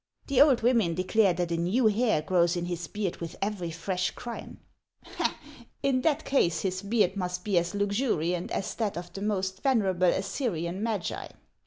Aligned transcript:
The 0.25 0.41
old 0.41 0.63
women 0.63 0.95
declare 0.95 1.33
that 1.35 1.51
a 1.51 1.57
new 1.57 1.85
hair 1.85 2.23
grows 2.23 2.57
in 2.57 2.65
his 2.65 2.87
beard 2.87 3.17
with 3.17 3.35
every 3.39 3.69
fresh 3.69 4.09
crime; 4.09 4.57
in 5.83 6.01
that 6.01 6.25
case 6.25 6.61
his 6.61 6.81
beard 6.81 7.15
must 7.15 7.43
be 7.43 7.55
as 7.59 7.75
luxuriant 7.75 8.49
as 8.49 8.73
that 8.73 8.97
of 8.97 9.13
the 9.13 9.21
most 9.21 9.61
venerable 9.61 10.07
Assyrian 10.07 10.81
magi. 10.81 11.27